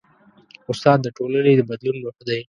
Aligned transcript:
استاد 0.71 0.99
د 1.03 1.07
ټولنې 1.17 1.53
د 1.57 1.61
بدلون 1.69 1.97
روح 2.03 2.17
دی. 2.27 2.39